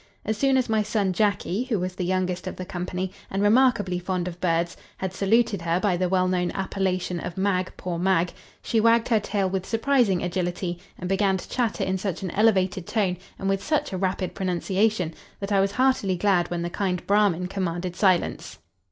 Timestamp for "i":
15.51-15.59